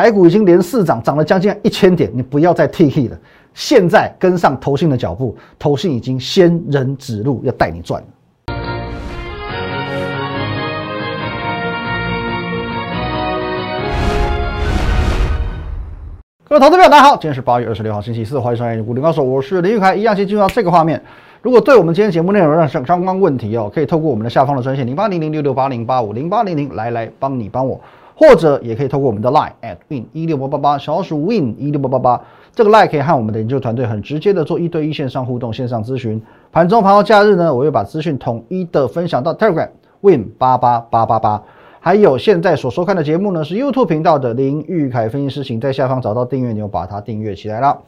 [0.00, 3.18] 台股已经连四涨，涨了将近一千点，你不要再 T K 了。
[3.52, 8.02] 现在跟上投信的脚步，投信已经先人指路，要带你赚。
[16.48, 20.98] 各位投资朋友，大家好，今天是八月二十六号，星期四，欢迎收看股林高手，我是林玉凯，一样先进入到这个画面。
[21.42, 27.78] 如果对我们今天节目内容有相相关问题哦，可以透过我们的下方的专线零八零零六六八零八五零八零零来来帮你帮我。
[28.20, 32.22] 或者也可以透过我们的 Line at win 一六八八八小鼠 win 一六八八八，
[32.54, 36.20] 这个 Line 可以和我们的研究团队很直接的做一对一线上互动、线上咨询。
[36.52, 39.70] 盘中、盘后、假日呢，我会把资讯统一的分享到 Telegram
[40.02, 41.42] win 八八八八八。
[41.80, 47.78] 还有现在所收看的节目呢，是 YouTube 频道的林玉凯分析师，请在下方找到订阅钮，把它订阅起来啦。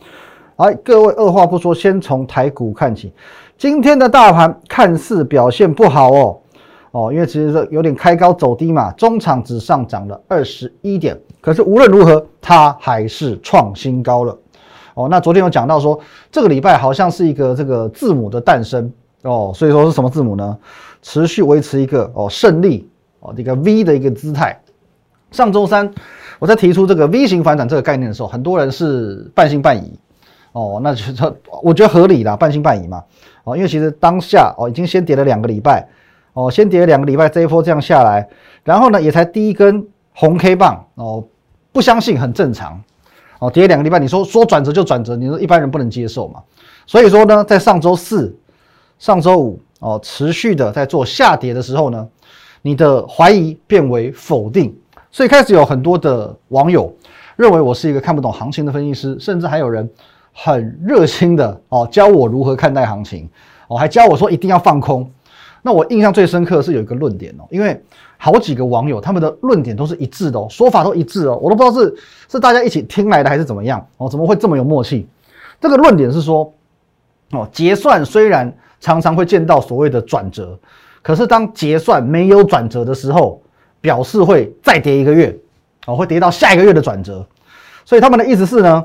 [0.56, 3.12] 来，各位二话不说，先从台股看起。
[3.58, 6.38] 今天的大盘看似表现不好哦。
[6.92, 14.38] 哦，因为其实有点开高走低嘛，中场只上涨了二十一点，可是无论如何，它还是创新高了。
[14.92, 15.98] 哦，那昨天有讲到说，
[16.30, 20.58] 这个礼拜好像是一个这个字母的诞生哦，所以说是什么字母呢？
[21.00, 22.86] 持续维持一个哦胜利
[23.20, 24.60] 哦这个 V 的一个姿态。
[25.30, 25.90] 上周三
[26.38, 29.98] 我在提出这个 V 型反转这个概念的时候，很多人是半信半疑
[30.52, 33.02] 哦，那就我觉得合理啦，半信半疑嘛。
[33.44, 35.88] 哦，因为其实当下哦已经先跌了两个礼拜。
[36.34, 38.26] 哦，先跌了两个礼拜，这一波这样下来，
[38.64, 41.22] 然后呢，也才第一根红 K 棒哦，
[41.72, 42.82] 不相信很正常
[43.38, 46.42] 哦，跌两个礼拜，你说说转折就转折，你说一般人不能接受嘛？
[46.86, 48.34] 所以说呢，在上周四、
[48.98, 52.08] 上周五哦，持续的在做下跌的时候呢，
[52.62, 54.74] 你的怀疑变为否定，
[55.10, 56.94] 所以开始有很多的网友
[57.36, 59.88] 认为我是一个看不懂行情的分析师，甚至还有人
[60.32, 63.28] 很热心的哦教我如何看待行情
[63.68, 65.10] 哦，还教我说一定要放空。
[65.62, 67.80] 那我印象最深刻的是有一个论点哦，因为
[68.18, 71.96] 好几个网友他们的论点都是一致的哦，说法都一致哦，我都不知道是
[72.28, 75.06] 是大家一起听来的还是怎么样哦，怎么会这么有默契？
[75.60, 76.52] 这个论点是说，
[77.30, 80.58] 哦，结算虽然常常会见到所谓的转折，
[81.00, 83.40] 可是当结算没有转折的时候，
[83.80, 85.36] 表示会再跌一个月
[85.86, 87.24] 哦，会跌到下一个月的转折。
[87.84, 88.84] 所以他们的意思是呢，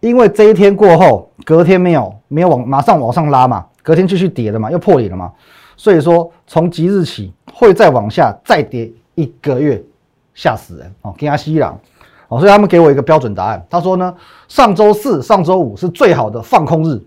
[0.00, 5.32] 因为这一天过后，隔天没有没有往马上往上拉嘛，隔天继续跌了嘛，又破底了嘛。
[5.82, 9.82] 所以说，从即日起会再往下再跌一个月，
[10.32, 11.12] 吓死人哦！
[11.18, 11.76] 跟阿西朗
[12.28, 13.66] 哦，所以他们给我一个标准答案。
[13.68, 14.14] 他说呢，
[14.46, 17.00] 上周四、上周五是最好的放空日。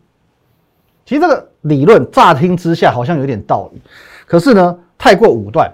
[1.06, 3.82] 其实这个理论乍听之下好像有点道理，
[4.28, 5.74] 可是呢，太过武断，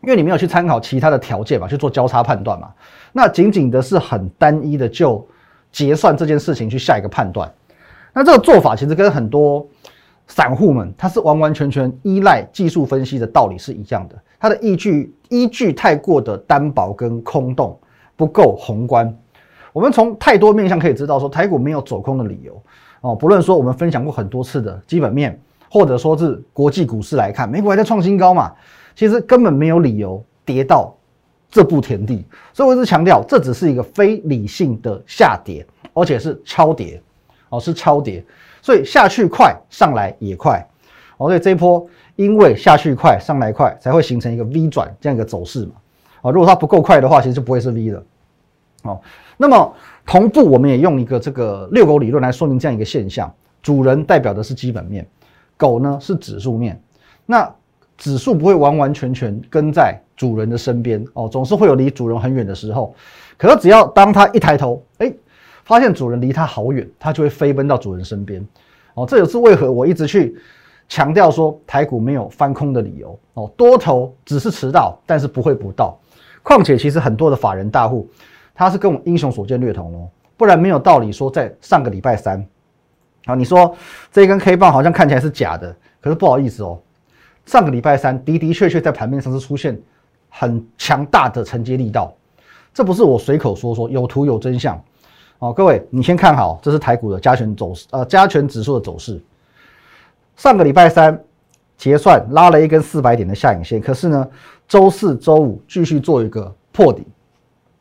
[0.00, 2.70] 因为你没有去参考其他的条件嘛，去做交叉判断嘛。
[3.12, 5.22] 那仅仅的是很单一的就
[5.70, 7.52] 结算这件事情去下一个判断。
[8.14, 9.68] 那这个做法其实跟很多。
[10.26, 17.78] 散户们，他是完完全全依赖技术分析的道理是一样的，他的依据依据太过的单薄跟空洞，
[18.16, 19.16] 不够宏观。
[19.72, 22.60] 我们从太多面向可以知道，说台股没有走空的理由
[23.02, 23.14] 哦。
[23.14, 25.38] 不论说我们分享过很多次的基本面，
[25.70, 28.52] 或者说是国际股市来看，美股还在创新高嘛，
[28.94, 30.92] 其实根本没有理由跌到
[31.50, 32.24] 这步田地。
[32.52, 37.00] 所以我一直强调，这只是一个非理性的下跌，而且是超跌
[37.50, 38.24] 哦，是超跌。
[38.66, 40.58] 所以下去快，上来也快，
[41.18, 45.74] 哦，所以这一波因为下去快，上来快，才会形成一个 V 转这样一个走势嘛，
[46.22, 48.02] 哦，如果它不够快的话，其实就不会是 V 的，
[48.82, 49.00] 哦，
[49.36, 49.72] 那么
[50.04, 53.32] 同步我们也用一个这个遛狗理论来说明这样一个现象，
[53.62, 55.06] 主人代表的是基本面，
[55.56, 56.82] 狗呢是指数面，
[57.24, 57.48] 那
[57.96, 62.92] 指数不会完完全全跟在主人的身边，哦，总是会有离主人很远的时候，
[63.38, 65.12] 可是只要当它一抬头，哎。
[65.66, 68.46] 发现主人离它好远，它就会飞奔到主人身边。
[68.94, 70.34] 哦，这也是为何我一直去
[70.88, 73.18] 强调说台股没有翻空的理由。
[73.34, 75.98] 哦，多头只是迟到，但是不会不到。
[76.42, 78.08] 况且其实很多的法人大户，
[78.54, 82.46] 他是跟我英雄所见略同哦，不然没有道理说在上个礼拜三，
[83.24, 83.74] 啊，你说
[84.12, 86.80] 这一根 K 棒好像看起来是假的，可是不好意思哦，
[87.44, 89.76] 上个礼拜三的的确确在盘面上是出现
[90.30, 92.14] 很强大的承接力道，
[92.72, 94.80] 这不是我随口说说，有图有真相。
[95.38, 99.22] 好，各位，你先看好，这是台股的加权走势，呃，加权指数的走势。
[100.34, 101.22] 上个礼拜三
[101.76, 104.26] 结算拉了一根四百点的下影线，可是呢，
[104.66, 107.06] 周四周五继续做一个破底。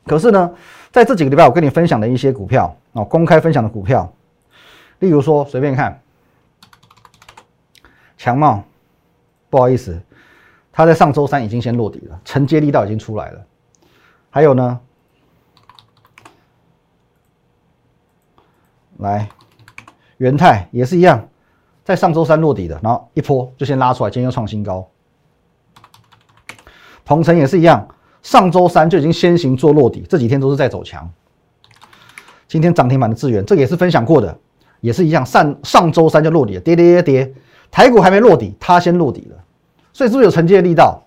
[0.05, 0.51] 可是呢，
[0.91, 4.11] 在这几个礼拜，我跟你分享的一些股票哦，公开分享的股票，
[4.99, 5.97] 例如说，随便看，
[8.17, 8.61] 强茂，
[9.49, 9.97] 不好意思，
[10.73, 13.41] 它在上周三已经先落底了，承接力道已经出来了。
[14.29, 14.79] 还有呢？
[18.97, 19.29] 来，
[20.17, 21.27] 元泰也是一样，
[21.83, 24.87] 在上周三落底的，然后一波就先拉出来，今天又创新高。
[27.03, 27.87] 鹏程也是一样，
[28.23, 31.09] 上周三就已经先行做落底，这几天都是在走强。
[32.47, 34.39] 今天涨停板的资源，这个也是分享过的，
[34.79, 35.25] 也是一样。
[35.25, 37.33] 上上周三就落底了，跌跌跌跌，
[37.69, 39.43] 台股还没落底，它先落底了，
[39.91, 41.03] 所以是不是有承接力道？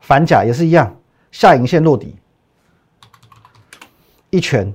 [0.00, 0.96] 反甲也是一样，
[1.30, 2.16] 下影线落底，
[4.30, 4.72] 一拳，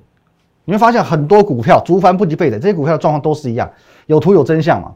[0.71, 3.69] 你会发现很多股票竹凡不及背的这些股票的状况都是一样，
[4.05, 4.95] 有图有真相嘛。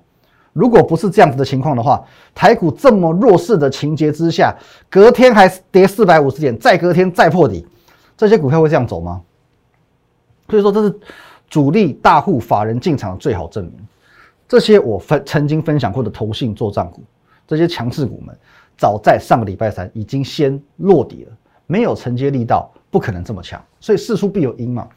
[0.54, 2.02] 如果不是这样子的情况的话，
[2.34, 4.56] 台股这么弱势的情节之下，
[4.90, 7.68] 隔天还跌四百五十点，再隔天再破底，
[8.16, 9.22] 这些股票会这样走吗？
[10.48, 10.98] 所以说这是
[11.50, 13.74] 主力大户法人进场的最好证明。
[14.48, 17.04] 这些我分曾经分享过的投信做账股，
[17.46, 18.34] 这些强势股们，
[18.78, 21.34] 早在上个礼拜三已经先落底了，
[21.68, 23.62] 没有承接力道，不可能这么强。
[23.82, 24.88] 所以事出必有因嘛。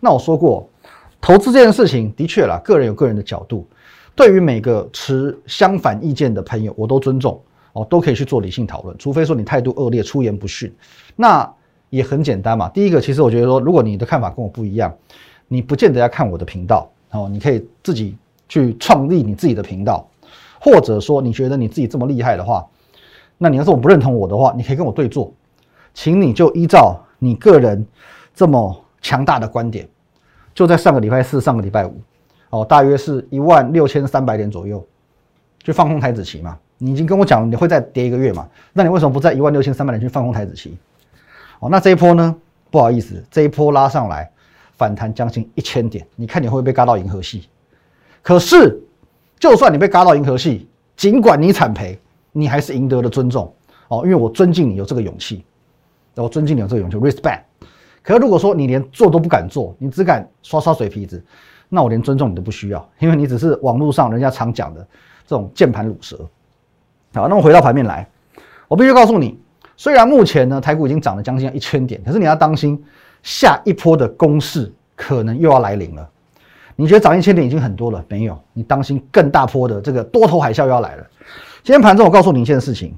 [0.00, 0.68] 那我说过，
[1.20, 3.66] 投资这件事情的确啦，个人有个人的角度。
[4.14, 7.38] 对于每个持相反意见的朋友，我都尊重
[7.74, 8.96] 哦，都可以去做理性讨论。
[8.96, 10.74] 除非说你态度恶劣、出言不逊，
[11.14, 11.46] 那
[11.90, 12.68] 也很简单嘛。
[12.70, 14.94] 第一个，其实我觉得说，如果你的看法跟我不一样，
[15.48, 18.16] 你不见得要看我的频道哦，你可以自己
[18.48, 20.08] 去创立你自己的频道，
[20.58, 22.66] 或者说你觉得你自己这么厉害的话，
[23.36, 25.30] 那你要是我不认同我的话，你可以跟我对坐，
[25.92, 27.86] 请你就依照你个人
[28.34, 29.88] 这么强大的观点，
[30.54, 32.00] 就在上个礼拜四、上个礼拜五。
[32.50, 34.86] 哦，大约是一万六千三百点左右，
[35.64, 36.56] 去放空台子期嘛？
[36.78, 38.48] 你已经跟我讲了你会再跌一个月嘛？
[38.72, 40.76] 那你为什么不在一万六千三百点去放空台子期？
[41.58, 42.34] 哦，那这一波呢？
[42.70, 44.30] 不好意思，这一波拉上来
[44.76, 47.48] 反弹将近一千点，你看你会不会被嘎到银河系？
[48.22, 48.80] 可是，
[49.38, 51.98] 就算你被嘎到银河系，尽管你惨赔，
[52.32, 53.52] 你还是赢得了尊重
[53.88, 55.44] 哦，因为我尊敬你有这个勇气，
[56.14, 57.40] 我尊敬你有这个勇气，respect。
[58.06, 61.20] 可是如果说你连做都不敢做，你只敢刷刷水皮子。
[61.68, 64.80] 那我连尊重你都不需要，因为你只是网络上人家常讲的
[65.26, 66.16] 这种键盘乳蛇。
[67.12, 68.08] 好，那么回到盘面来，
[68.68, 69.36] 我必须告诉你，
[69.76, 72.80] 虽然目前呢台股已经涨了将近一千点，可是你要当心
[73.24, 76.08] 下一波的攻势可能又要来临了。
[76.76, 78.04] 你觉得涨一千点已经很多了？
[78.06, 81.04] 没有，你当心更大波的这个多头海啸又要来了。
[81.64, 82.94] 今天盘中我告诉你一件事情，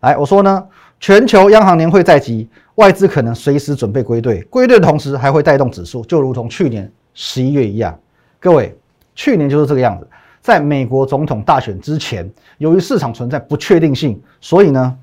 [0.00, 0.66] 来，我说呢，
[1.02, 2.48] 全球央行年会在即。
[2.76, 7.98] 外资可能随时准备归队，归队的同时还会带动指数，就如同去年十一月一样。
[8.40, 8.74] 各位，
[9.14, 10.08] 去年就是这个样子。
[10.40, 14.96] 在美国总统大选之前，由于市场存在不确定性，所以呢，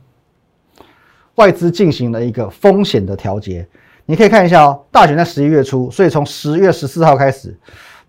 [1.35, 3.67] 外资进行了一个风险的调节。
[4.05, 7.55] 你可以看一下哦，大选在十一月初，所以从十月十四号开始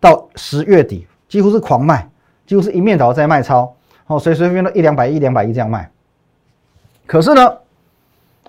[0.00, 2.08] 到十月底，几乎是狂卖，
[2.46, 3.75] 几乎是一面倒在卖超，
[4.06, 5.90] 哦，随随便便都一两百亿、两百亿这样卖。
[7.04, 7.52] 可是呢，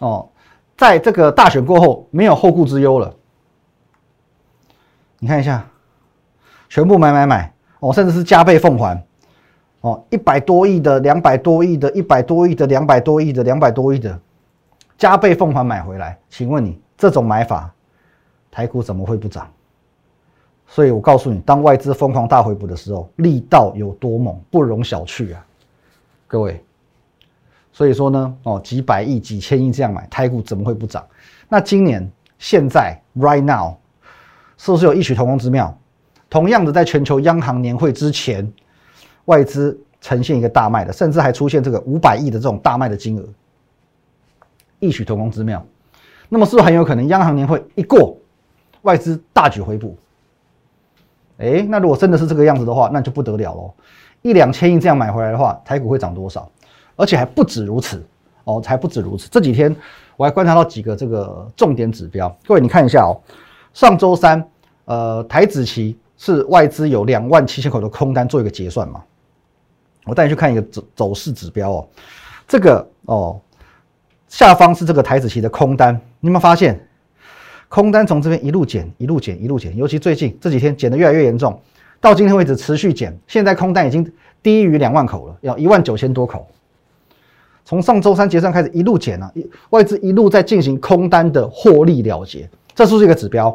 [0.01, 0.27] 哦。
[0.77, 3.13] 在这个大选过后，没有后顾之忧了。
[5.19, 5.63] 你看一下，
[6.69, 8.99] 全部买买买哦，甚至是加倍奉还
[9.81, 14.19] 哦，一百多亿的、两百多亿的、一百多亿的、两百多亿的、两百多亿的，
[14.97, 16.17] 加倍奉还买回来。
[16.29, 17.71] 请问你这种买法，
[18.49, 19.47] 台股怎么会不涨？
[20.65, 25.45] 所以我告诉你，当外资疯狂大回补的时候，力道有多猛，不容小觑啊，
[26.27, 26.63] 各位。
[27.73, 31.05] 所以说呢，哦，几百亿、几千亿这样买，台股怎么会不涨？
[31.47, 33.75] 那今年现在 right now
[34.57, 35.77] 是不是有异曲同工之妙？
[36.29, 38.51] 同样的，在全球央行年会之前，
[39.25, 43.25] 外资呈现一个大卖的，甚至还出现这个五百亿的这种大卖的金额，
[44.79, 45.65] 异曲同工之妙。
[46.29, 48.17] 那么是不是很有可能央行年会一过，
[48.83, 49.97] 外资大举回补？
[51.37, 53.73] 哎，那如果真的是这个样子的话，那就不得了喽！
[54.21, 56.49] 一两千亿这样买回来的话，台股会涨多少？
[56.95, 58.03] 而且还不止如此
[58.43, 59.27] 哦，还不止如此。
[59.31, 59.75] 这几天
[60.17, 63.19] 我还观察到几个这个重点指标，各位你看一下哦。
[63.73, 64.43] 上周三，
[64.85, 69.01] 呃，台子期是外资有两万七千口的空单做一个结算嘛？
[70.05, 71.87] 我带你去看一个走走势指标哦。
[72.47, 73.39] 这个哦，
[74.27, 76.85] 下方是这个台子期的空单，你有没有发现
[77.69, 79.77] 空单从这边一路减，一路减，一路减？
[79.77, 81.57] 尤其最近这几天减的越来越严重，
[82.01, 84.11] 到今天为止持续减，现在空单已经
[84.43, 86.45] 低于两万口了，要一万九千多口。
[87.63, 89.31] 从上周三结算开始一路减啊，
[89.69, 93.49] 外资一路在进行空单的获利了结，这是不是一个指标？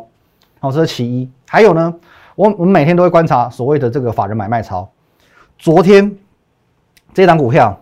[0.61, 1.29] 好，这是其一。
[1.49, 1.95] 还有呢，
[2.35, 4.89] 我我们每天都会观察所谓的这个法人买卖超。
[5.59, 6.17] 昨天
[7.13, 7.79] 这档股票，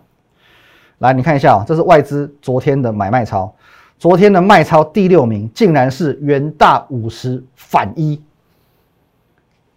[0.97, 3.53] 来你看一下，这是外资昨天的买卖超。
[3.97, 8.21] 昨天的卖超第六名竟然是元大五十反一，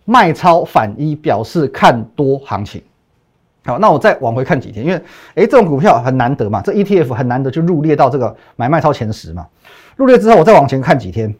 [0.05, 2.83] 卖超反一表示看多行情。
[3.69, 4.97] 好，那我再往回看几天，因为
[5.35, 9.47] 哎，这种股票很难得嘛，这 ETF 很难得就入列到这个买卖超前十嘛。
[9.95, 11.35] 入列之后，我再往前看几天，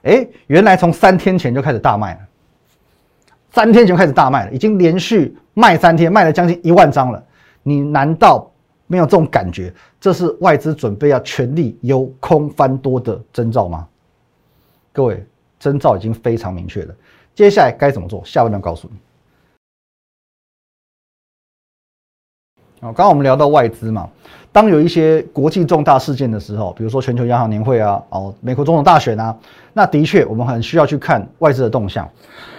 [0.00, 2.20] 哎，原来从三天前就开始大卖了，
[3.50, 7.22] 三天前开始大卖了，已经连续卖三天，卖了将近一万张了。
[7.62, 8.50] 你难道
[8.86, 13.86] 没有这种感觉，这是外资准备要全力由空翻多的征兆吗？
[14.90, 15.22] 各位，
[15.60, 16.94] 征兆已经非常明确了。
[17.34, 18.22] 接下来该怎么做？
[18.24, 18.96] 下半段告诉你。
[22.80, 24.08] 哦，刚刚我们聊到外资嘛，
[24.52, 29.36] 当有一些国际重大事件的时候，比如说全球央行年会啊，哦，美国总统大选啊，
[29.72, 32.08] 那的确我们很需要去看外资的动向。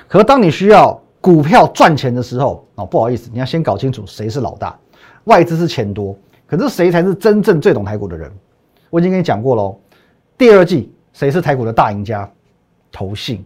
[0.07, 4.77] 可是当你需要股票赚钱的时候，哦，不好意思，你要先搞清楚谁是老大。
[5.23, 6.13] 外资是钱多，
[6.45, 8.29] 可是谁才是真正最懂台股的人？
[8.89, 9.79] 我已经跟你讲过喽。
[10.37, 12.29] 第二季谁是台股的大赢家？
[12.91, 13.45] 投信，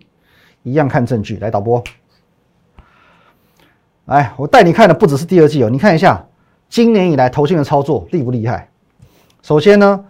[0.64, 1.38] 一样看证据。
[1.38, 1.84] 来，导播，
[4.06, 6.26] 来，我带你看的不只是第二季哦，你看一下。
[6.74, 8.68] 今年以来投信的操作厉不厉害？
[9.44, 10.06] 首先呢，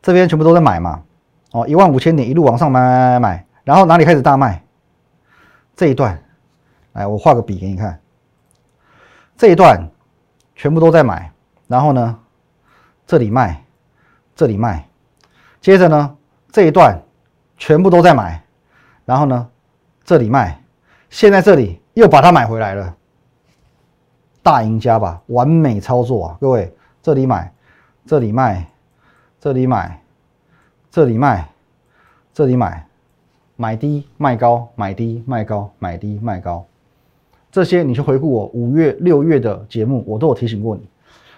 [0.00, 1.02] 这边全部都在买嘛，
[1.50, 4.62] 哦，一万五千点一路往上买买买买，然后哪里开始大卖？
[5.74, 6.22] 这一段，
[6.92, 7.98] 来我画个笔给你看，
[9.36, 9.90] 这一段
[10.54, 11.32] 全部都在买，
[11.66, 12.16] 然后呢，
[13.08, 13.64] 这里卖，
[14.36, 14.88] 这里卖，
[15.60, 16.16] 接着呢，
[16.52, 17.02] 这一段
[17.56, 18.40] 全部都在买，
[19.04, 19.48] 然后呢，
[20.04, 20.62] 这里卖，
[21.10, 22.94] 现在这里又把它买回来了。
[24.44, 26.36] 大赢家吧，完美操作啊！
[26.38, 26.70] 各位，
[27.02, 27.50] 这里买，
[28.04, 28.70] 这里卖，
[29.40, 30.02] 这里买，
[30.90, 31.48] 这里卖，
[32.34, 32.86] 这里买，
[33.56, 36.62] 买低卖高，买低卖高，买低卖高。
[37.50, 40.86] 这些你去回顾我五月、六月的节目，我都有提醒过你。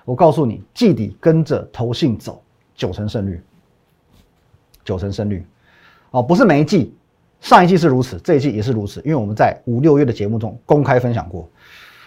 [0.05, 2.43] 我告诉你，季底跟着投信走，
[2.75, 3.41] 九成胜率，
[4.85, 5.47] 九成胜率。
[6.11, 6.93] 哦，不是每一季，
[7.41, 11.49] 上一季是如此，这一季也是如此，因为我们在五六月的节目中公开分享过。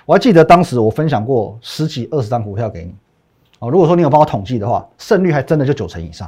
[0.09, 2.95] 我还记得当时我分享过十几二十张股票给你，
[3.59, 6.27] 哦，如果说你有帮我统计的话，胜率还真的就九成以上，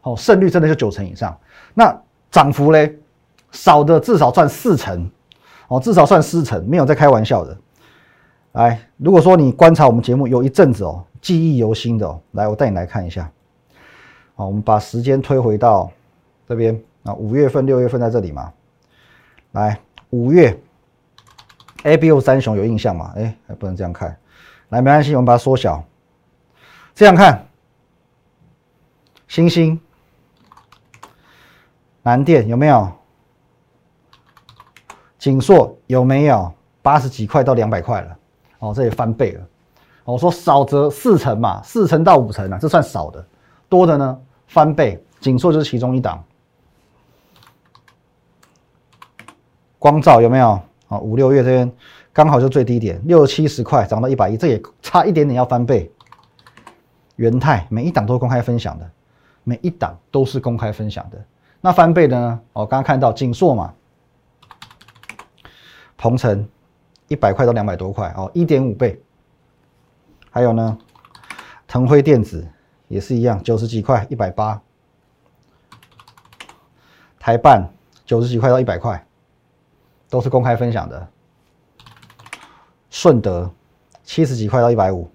[0.00, 1.38] 哦，胜率真的就九成以上。
[1.74, 1.94] 那
[2.30, 2.98] 涨幅嘞，
[3.50, 5.10] 少的至少赚四成，
[5.68, 7.54] 哦，至少算四成，没有在开玩笑的。
[8.52, 13.30] 来，如果说你观察我们节目有一阵子哦，记忆犹新的哦，来，我带你来看一下。
[14.36, 15.92] 好，我们把时间推回到
[16.48, 18.50] 这边啊，五月份、六月份在这里嘛，
[19.52, 20.58] 来，五月。
[21.86, 23.12] A、B、O 三雄有印象吗？
[23.16, 24.18] 哎，还不能这样看，
[24.70, 25.84] 来，没关系，我们把它缩小，
[26.94, 27.46] 这样看。
[29.28, 29.80] 星星、
[32.02, 32.90] 南电有没有？
[35.16, 36.52] 锦硕有没有？
[36.82, 38.16] 八十几块到两百块了，
[38.58, 39.46] 哦，这也翻倍了。
[40.02, 43.24] 我说少则四成嘛，四成到五成啊，这算少的，
[43.68, 45.00] 多的呢翻倍。
[45.20, 46.22] 锦硕就是其中一档。
[49.78, 50.60] 光照有没有？
[50.88, 51.72] 啊，五六月这边
[52.12, 55.90] 刚好就最低点，六七十块涨到一百一，这也差一点点要翻倍。
[57.16, 58.90] 元泰每一档都公开分享的，
[59.42, 61.24] 每一档都是公开分享的。
[61.60, 62.40] 那翻倍的呢？
[62.52, 63.72] 哦，刚刚看到锦硕嘛，
[65.96, 66.46] 鹏程
[67.08, 69.00] 一百块到两百多块哦，一点五倍。
[70.30, 70.76] 还有呢，
[71.66, 72.46] 腾辉电子
[72.88, 74.60] 也是一样，九十几块，一百八。
[77.18, 77.72] 台办
[78.04, 79.05] 九十几块到一百块。
[80.08, 81.08] 都是公开分享的。
[82.90, 83.50] 顺德
[84.04, 85.08] 七十几块到一百五，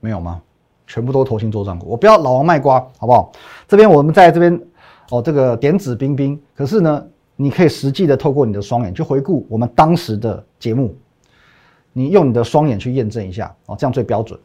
[0.00, 0.42] 没有吗？
[0.86, 3.30] 全部都投信做账股，我不要老王卖瓜，好不好？
[3.66, 4.60] 这边我们在这边
[5.10, 6.38] 哦，这个点指兵兵。
[6.54, 10.94] 可是呢，你可以实际的透过你的双眼去回顾我们当时的节目，
[11.92, 14.38] 你用你的双眼去验证一下哦，这样最标准。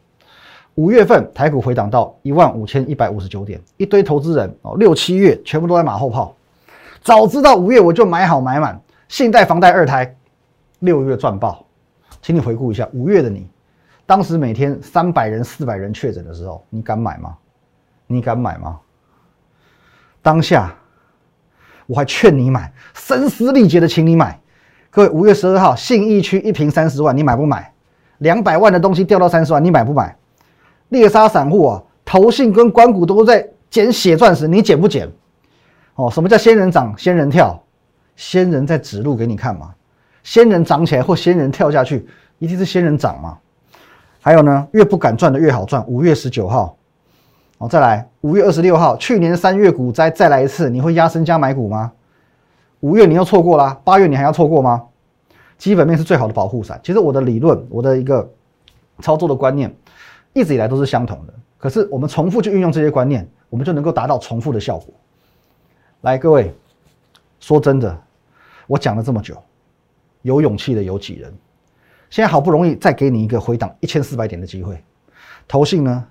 [0.74, 6.34] 五月份台股回档到一万五千一百五十九点，一堆投资人哦，六七月全部都在马后炮。
[7.04, 10.16] 早知道五月我就买好买满，信贷房贷二胎，
[10.78, 11.66] 六月赚爆，
[12.22, 13.46] 请你回顾一下五月的你，
[14.06, 17.36] 当时每天三百人四百人确诊的时候，你敢买吗？
[18.06, 18.80] 你敢买吗？
[20.22, 20.74] 当下
[21.86, 24.40] 我还劝你买，声嘶力竭的请你买。
[24.90, 27.70] 各位，五月十二号信义区一平三十万，你买不买？
[28.18, 30.16] 两百万的东西掉到三十万，你买不买？
[30.88, 35.06] 猎杀散户啊，投信跟关谷都在捡血钻石，你捡不捡？
[35.96, 37.60] 哦，什么叫仙人掌、仙人跳？
[38.16, 39.74] 仙人在指路给你看嘛？
[40.22, 42.06] 仙人长起来或仙人跳下去，
[42.38, 43.38] 一定是仙人掌嘛？
[44.20, 45.84] 还有呢，越不敢赚的越好赚。
[45.86, 46.76] 五月十九号，
[47.58, 51.92] 哦，再来五月二十六号，去年三月股灾再来一次，你会压身加买股吗？
[52.80, 54.82] 五月你又错过啦，八月你还要错过吗？
[55.58, 56.80] 基本面是最好的保护伞。
[56.82, 58.28] 其实我的理论，我的一个
[59.00, 59.74] 操作的观念，
[60.32, 61.34] 一直以来都是相同的。
[61.58, 64.94] 可是我们重复去运用这些观念，我们就能够达到重复的效果。
[66.04, 66.52] 来，各位，
[67.40, 67.98] 说真的，
[68.66, 69.42] 我讲了这么久，
[70.20, 71.32] 有勇气的有几人？
[72.10, 74.84] 现在好不容易再给你一个回档一千四百点的机会，
[75.48, 76.06] 投信呢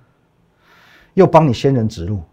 [1.14, 2.24] 又帮你仙人指路，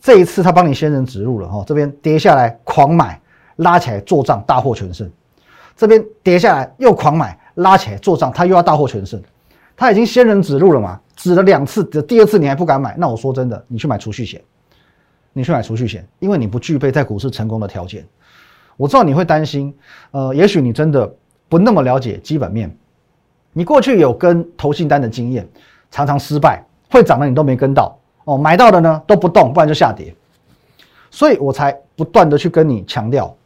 [0.00, 3.20] 这一次他帮你仙人指路了哈，这边跌下来狂买，
[3.56, 5.10] 拉起来做账大获全胜，
[5.76, 9.22] 这边跌下来又狂买，拉起来做账，他又要大获全胜，
[9.76, 14.40] 他已经仙人指路了嘛，指了两次，第二次你还不敢买，那我说真的，你去买储蓄险，
[15.36, 18.02] 你去买储蓄险，因为你不具备在股市成功的条件。
[18.78, 19.74] 我知道你会担心，
[20.10, 21.14] 呃，也许你真的
[21.46, 22.74] 不那么了解基本面，
[23.52, 25.46] 你过去有跟投信单的经验，
[25.90, 27.98] 常常失败，会涨的你都没跟到。
[28.24, 30.14] 哦，买到的呢都不动，不然就下跌，
[31.10, 33.36] 所以我才不断的去跟你强调，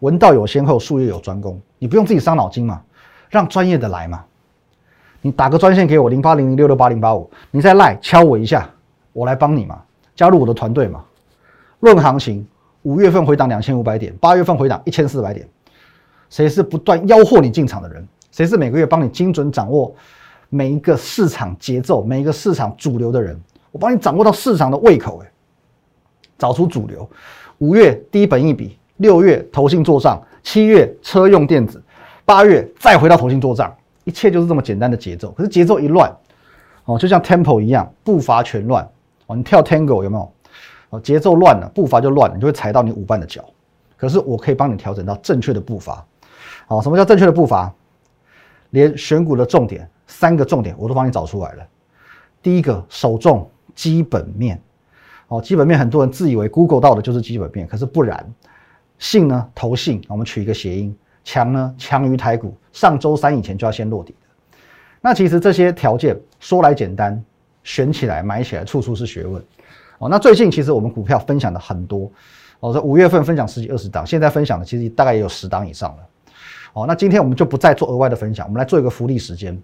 [0.00, 2.82] 闻道有先后，术业有专攻，你不用自己伤脑筋嘛，
[3.30, 4.22] 让专业的来嘛，
[5.22, 8.68] 你打个专线给我零八零零六六八零八五，你再赖敲我一下，
[9.14, 9.82] 我来帮你嘛，
[10.14, 11.02] 加入我的团队嘛，
[11.80, 12.46] 论行情。
[12.82, 15.46] 五月份回档两千五百点，八月份回档一千四百点，
[16.30, 18.06] 谁是不断吆喝你进场的人？
[18.30, 19.92] 谁是每个月帮你精准掌握
[20.48, 23.38] 每一个市场节奏、每一个市场主流的人？
[23.72, 25.30] 我帮你掌握到市场的胃口，哎，
[26.38, 27.06] 找出主流。
[27.58, 31.82] 五月低本一笔，六月投信做账，七月车用电子，
[32.24, 35.32] 八月再回到投信做账，一切就是这么简单的节奏。
[35.32, 36.16] 可是节奏一乱，
[36.84, 38.88] 哦，就像 tempo 一样，步伐全乱。
[39.26, 40.32] 哦，你跳 tango 有没有？
[40.90, 43.44] 哦，节奏乱了，步伐就乱了，你就会踩到你舞伴的脚。
[43.96, 46.06] 可是我可以帮你调整到正确的步伐。
[46.66, 47.72] 好，什么叫正确的步伐？
[48.70, 51.66] 连选股的重点三个重点我都帮你找出来了。
[52.42, 54.60] 第一个，首重基本面。
[55.28, 58.34] 哦，基本面很多人自以为 Google 到的就是基本面，可是不然。
[58.98, 64.14] 信呢，投信，我们取一个谐音，强呢强于台股，上周三以前就要先落底。
[65.00, 67.22] 那其实这些条件说来简单，
[67.62, 69.42] 选起来买起来处处是学问。
[69.98, 72.10] 哦，那最近其实我们股票分享的很多，
[72.60, 75.98] 哦，在五月份分享十几二十档，现在分享的其实大概也有十档以上了。
[76.72, 79.60] 哦，那今天我们就不再做额外的分享，我们来做一个福利时间。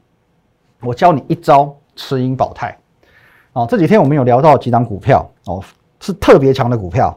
[0.80, 2.76] 我教你一招持盈保泰。
[3.52, 5.62] 哦，这几天我们有聊到几档股票，哦，
[6.00, 7.16] 是特别强的股票，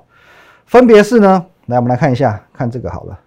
[0.68, 3.20] 分别是呢，来我们来看一下，看这个好了，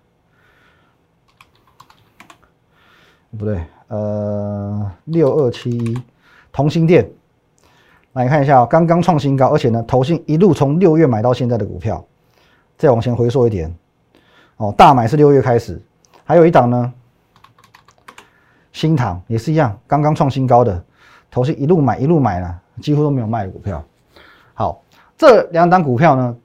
[3.37, 5.99] 不对，呃，六二七一，
[6.53, 7.11] 同心店。
[8.13, 12.05] 来看一下哦，刚刚创新高，而且呢，投信一路从六月买到现在的股票，
[12.77, 13.73] 再往前回溯一点，
[14.57, 15.81] 哦，大买是六月开始，
[16.25, 16.93] 还有一档呢，
[18.73, 20.85] 新塘也是一样，刚刚创新高的，
[21.31, 23.83] 投信一路买一路买了，几乎都没有卖的股票。
[24.55, 24.83] 好，
[25.17, 26.37] 这两档股票呢，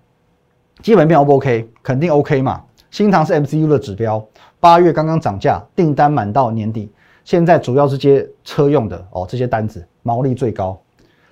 [0.83, 1.67] 基本面 O 不 OK？
[1.81, 2.61] 肯定 OK 嘛。
[2.91, 4.23] 新塘是 MCU 的指标，
[4.59, 6.89] 八月刚刚涨价，订单满到年底，
[7.23, 10.79] 现在主要是接车用的哦，这些单子毛利最高。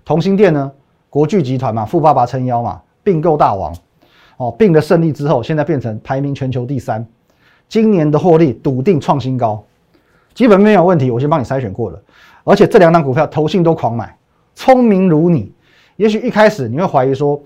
[0.06, 0.72] 同心店呢？
[1.10, 3.72] 国巨集团嘛，富爸爸撑腰嘛，并购大王
[4.38, 7.06] 哦，并的胜利之后，现在变成排名全球第三，
[7.70, 9.64] 今年的获利笃定创新高，
[10.34, 12.02] 基本没有问题，我先帮你筛选过了，
[12.44, 14.18] 而且这两档股票投信都狂买，
[14.56, 15.54] 聪明如你，
[15.98, 17.40] 也许一开始你会怀疑说，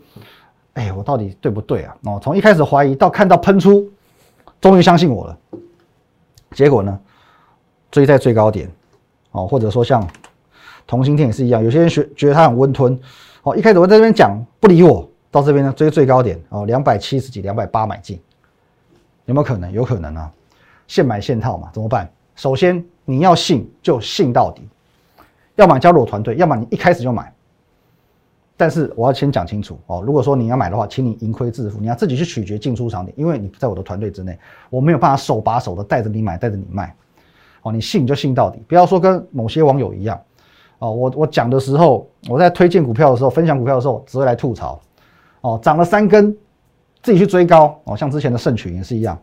[0.76, 1.94] 哎，我到底对不对啊？
[2.06, 3.86] 哦，从一开始怀疑到看到喷出，
[4.62, 5.38] 终于相信我了，
[6.52, 6.98] 结果呢，
[7.92, 8.72] 追在最高点
[9.32, 10.08] 哦，或者说像。
[10.88, 12.98] 同心天也是一样，有些人觉觉得它很温吞，
[13.44, 18.18] 哦，一开始我在这边讲不理我，到这边呢追最高点哦，两百七十几、两百八买进，
[19.26, 19.70] 有没有可能？
[19.72, 20.32] 有可能啊，
[20.88, 22.10] 现买现套嘛，怎么办？
[22.36, 24.62] 首先你要信就信到底，
[25.56, 27.32] 要么加入我团队，要么你一开始就买。
[28.56, 36.96] 但是我要先讲清楚哦，如果说你要买的话，请你盈亏自负，你要自己去取决进出场点，因为你在我的团队之内，我没有办法手把手的带着你买，带着你卖。
[37.62, 40.20] 哦，你信就信到底，不要说跟某些网友一样。
[40.80, 44.80] 哦，我我讲的时候，我在推荐股票的时候，分享股票的时候，只会来吐槽。
[45.42, 46.36] 哦，涨了三根，
[47.02, 47.80] 自己去追高。
[47.86, 49.18] 哦，像之前的盛群也是一样。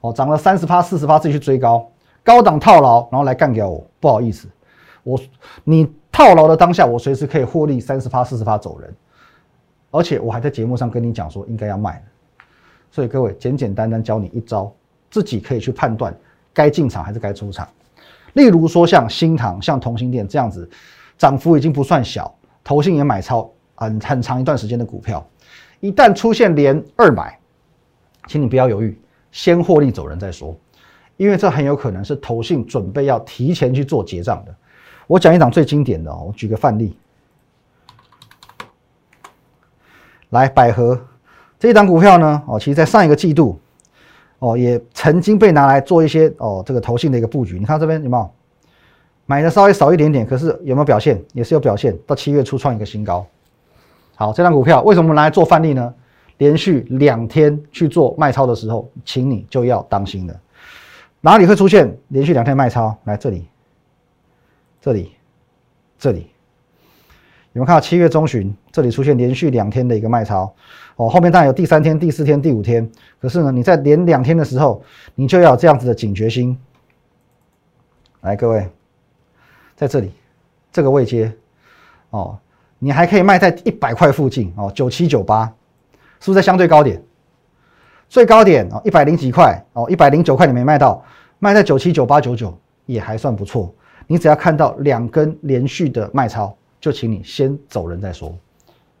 [0.00, 1.86] 哦，涨了三十趴、四十趴，自己去追高，
[2.22, 3.84] 高档套牢，然后来干掉我。
[4.00, 4.48] 不好意思，
[5.02, 5.18] 我
[5.62, 8.94] 你套牢的当下，我随时可以获利三十趴、四十趴走人。
[9.90, 12.02] 而且我还在节目上跟你讲说应该要卖
[12.90, 14.72] 所以各位简简单单教你一招，
[15.10, 16.14] 自己可以去判断
[16.52, 17.68] 该进场还是该出场。
[18.34, 20.68] 例如说像新塘、像同心店这样子，
[21.18, 25.26] 涨幅已经不算小，投信也买超很很长一段时间的股票，
[25.80, 27.38] 一旦出现连二买，
[28.26, 29.00] 请你不要犹豫，
[29.32, 30.56] 先获利走人再说，
[31.16, 34.54] 因为这很有可能是投信准备要提前去做结账的。
[35.06, 36.96] 我讲一档最经典的哦，我举个范例，
[40.30, 41.00] 来百合
[41.58, 43.60] 这一档股票呢，哦，其实在上一个季度。
[44.44, 47.58] 哦，也曾经被拿来做一些哦，这个投信的一个布局。
[47.58, 48.30] 你看这边有没有
[49.24, 51.18] 买的稍微少一点点，可是有没有表现？
[51.32, 51.96] 也是有表现。
[52.06, 53.24] 到七月初创一个新高。
[54.14, 55.94] 好，这张股票为什么拿来做范例呢？
[56.36, 60.38] 连续两天去做卖超的时候，请你就要当心了。
[61.22, 62.94] 哪里会出现连续两天卖超？
[63.04, 63.46] 来这里，
[64.82, 65.12] 这里，
[65.98, 66.26] 这里。
[67.54, 70.52] 有没有看到七月中旬这里出现连续两天的一个卖超？
[70.96, 72.88] 哦，后面当然有第三天、第四天、第五天。
[73.20, 74.82] 可是呢，你在连两天的时候，
[75.14, 76.58] 你就要这样子的警觉心。
[78.22, 78.68] 来，各位，
[79.76, 80.12] 在这里，
[80.72, 81.32] 这个位阶
[82.10, 82.36] 哦，
[82.80, 85.46] 你还可以卖在一百块附近哦，九七九八，
[86.18, 87.00] 是不是在相对高点？
[88.08, 91.04] 最高点哦，一百零几块哦，一百零九块你没卖到，
[91.38, 93.72] 卖在九七九八九九也还算不错。
[94.08, 98.36] 你只要看到两根连续的卖超，就请你先走人再说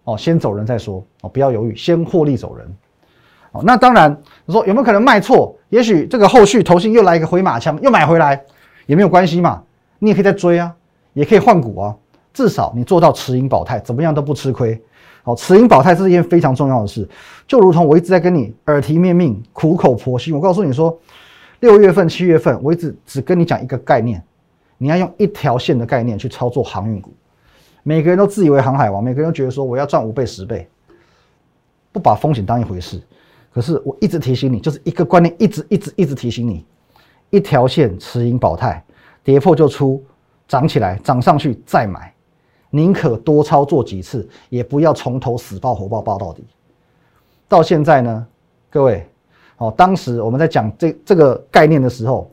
[0.04, 2.66] 哦，先走人再说哦，不要犹豫，先获利走人。
[3.52, 5.54] 哦，那当然，你说有没有可能卖错？
[5.68, 8.42] 也许这个后续投信又来一个回马枪，又买回来
[8.86, 9.62] 也没有关系嘛，
[9.98, 10.74] 你也可以再追啊，
[11.12, 11.94] 也可以换股啊，
[12.32, 14.82] 至少你做到持盈保泰，怎么样都不吃亏。
[15.22, 17.06] 好，持盈保泰是一件非常重要的事，
[17.46, 20.34] 就如同我一直在跟你耳提面命、苦口婆心。
[20.34, 20.98] 我告诉你说，
[21.60, 24.22] 六月份、七月份，我一直只跟你讲一个概念，
[24.78, 27.12] 你要用一条线的概念去操作航运股。
[27.84, 30.66] 每个人都自以为航海王，每个人都觉得说我要赚五倍、十倍，
[31.92, 33.00] 不把风险当一回事。
[33.52, 36.64] 可是我一直提醒你，就是一个观念，一直、一直、一直提醒你，
[37.30, 38.82] 一条线持盈保泰，
[39.22, 40.02] 跌破就出，
[40.48, 42.12] 涨起来涨上去再买。
[42.70, 46.44] 宁可多操作几次，也不要从头死抱活抱抱到底。
[47.46, 48.26] 到现在呢，
[48.70, 49.06] 各位，
[49.58, 52.28] 哦，当时我们在讲这这个概念的时候，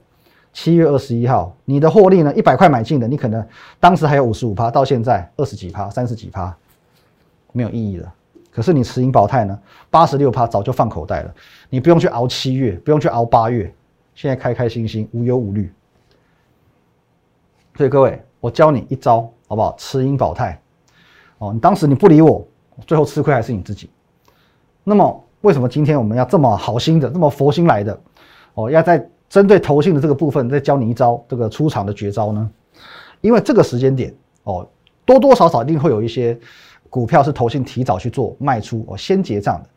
[0.54, 3.46] 七月二十一号，你的获利呢，一百块买进的，你可能
[3.80, 6.56] 当时还有五十五趴，到现在二十几趴、三十几趴，
[7.52, 8.14] 没有意义了。
[8.52, 9.58] 可是你持盈保泰呢，
[9.90, 11.34] 八十六趴早就放口袋了，
[11.70, 13.74] 你不用去熬七月，不用去熬八月，
[14.16, 15.72] 现在开开心心，无忧无虑。
[17.76, 19.32] 所以各位，我教你一招。
[19.52, 19.76] 好不好？
[19.78, 20.58] 持盈保泰，
[21.38, 22.48] 哦，你当时你不理我，
[22.88, 23.90] 最后吃亏还是你自己。
[24.86, 28.02] 那么为什么今天我们要这么好心的、这么佛心来的？
[28.54, 32.52] 哦，要在针对投信的这个部分再教你一招这个出场的绝招呢？
[33.22, 34.13] 因为这个时间点
[34.44, 34.67] 哦，
[35.06, 36.38] 多多少少一定会有一些
[36.89, 39.70] 股票是投信提早去做卖出哦，先结账的。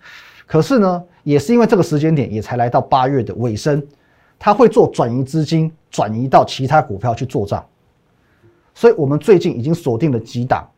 [0.44, 3.80] 可是呢，也是因为这个时间点也才来到八月的尾声，
[4.40, 7.64] 它会做转移资金，转移到其他股票去做账。
[8.74, 10.68] 所以，我们最近已经锁定了几档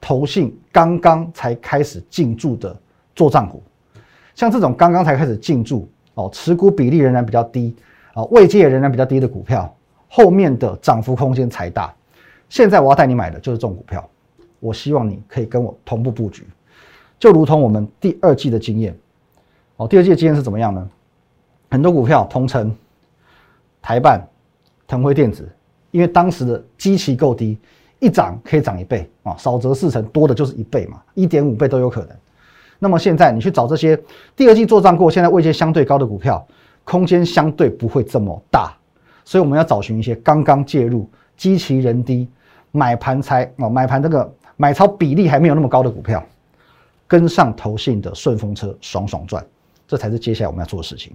[0.00, 2.74] 投信刚刚才开始进驻的
[3.14, 3.62] 做账股，
[4.34, 7.76] 像这种刚刚才开始进驻哦，持股比例仍然比较低
[8.14, 9.72] 啊，位阶仍然比较低的股票，
[10.08, 11.94] 后面的涨幅空间才大。
[12.48, 14.08] 现在我要带你买的就是这种股票，
[14.60, 16.46] 我希望你可以跟我同步布局，
[17.18, 18.96] 就如同我们第二季的经验
[19.76, 20.88] 哦，第二季的经验是怎么样呢？
[21.70, 22.74] 很多股票，同城、
[23.82, 24.26] 台办、
[24.86, 25.48] 腾辉电子。
[25.90, 27.56] 因为当时的基期够低，
[28.00, 32.08] 一涨可以涨一倍啊，少则四成，多的就是一倍嘛，一点五倍都有可能。
[32.80, 33.96] 那么现在你去找这些
[34.34, 36.44] 第二季做账过，现在位阶相对高的股票，
[36.84, 38.72] 空间相对不会这么大，
[39.24, 42.28] 所以我们要找寻一些刚刚介入、基期人低、
[42.70, 46.22] 买盘才哦买盘这个买超比例还没有那么高的股票，
[47.08, 49.44] 跟上投信的顺风车，爽爽赚，
[49.88, 51.12] 这才是接下来我们要做的事情。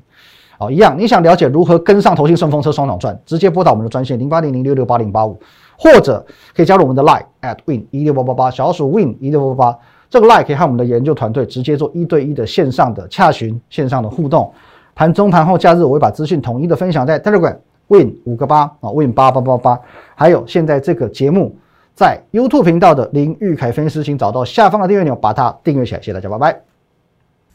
[0.58, 5.40] 好，一样，你想了解如何跟上投信顺风车爽爽赚，直接拨打我们的专线零八零零六六八零八五，
[5.78, 9.80] 或者可以加入我们的 Line at win 一六八八八，小鼠 win 一六八八八，
[10.10, 14.52] 这个 Line 可以和我们的研究团队直接做一对一的线上的洽询、线上的互动。
[15.00, 17.56] 盘中、盘后、假日，我会把资讯统一的分享在 Telegram
[17.88, 19.80] win 五个八啊，win 八八八八，
[20.14, 21.56] 还有现在这个节目
[21.96, 26.02] 在 YouTube 频道的林玉凯分析师，请找到下方的订阅钮，把它订阅起来。
[26.02, 26.60] 谢谢大家，拜拜。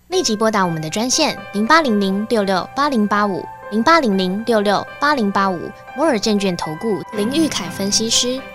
[0.09, 5.59] 立即拨打我们的专线零八零零六六八零八五零八零零六六八零八五
[5.94, 8.40] 摩尔证券投顾林玉凯分析师。